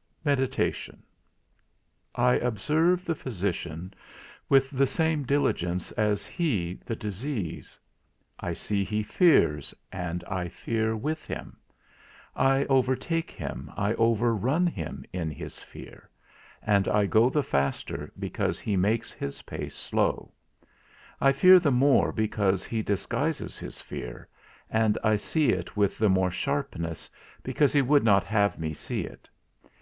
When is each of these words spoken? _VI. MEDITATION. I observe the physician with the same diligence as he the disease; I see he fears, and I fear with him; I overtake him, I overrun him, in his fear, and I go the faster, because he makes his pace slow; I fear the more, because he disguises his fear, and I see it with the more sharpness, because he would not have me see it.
_VI. 0.24 0.30
MEDITATION. 0.30 1.02
I 2.14 2.32
observe 2.36 3.04
the 3.04 3.14
physician 3.14 3.92
with 4.48 4.70
the 4.70 4.86
same 4.86 5.24
diligence 5.24 5.92
as 5.92 6.26
he 6.26 6.80
the 6.86 6.96
disease; 6.96 7.78
I 8.38 8.54
see 8.54 8.82
he 8.82 9.02
fears, 9.02 9.74
and 9.92 10.24
I 10.24 10.48
fear 10.48 10.96
with 10.96 11.26
him; 11.26 11.58
I 12.34 12.64
overtake 12.70 13.30
him, 13.30 13.70
I 13.76 13.92
overrun 13.92 14.66
him, 14.66 15.04
in 15.12 15.30
his 15.30 15.58
fear, 15.60 16.08
and 16.62 16.88
I 16.88 17.04
go 17.04 17.28
the 17.28 17.42
faster, 17.42 18.10
because 18.18 18.58
he 18.58 18.78
makes 18.78 19.12
his 19.12 19.42
pace 19.42 19.76
slow; 19.76 20.32
I 21.20 21.30
fear 21.32 21.58
the 21.58 21.70
more, 21.70 22.10
because 22.10 22.64
he 22.64 22.80
disguises 22.80 23.58
his 23.58 23.82
fear, 23.82 24.28
and 24.70 24.96
I 25.04 25.16
see 25.16 25.50
it 25.50 25.76
with 25.76 25.98
the 25.98 26.08
more 26.08 26.30
sharpness, 26.30 27.10
because 27.42 27.74
he 27.74 27.82
would 27.82 28.02
not 28.02 28.24
have 28.24 28.58
me 28.58 28.72
see 28.72 29.02
it. 29.02 29.28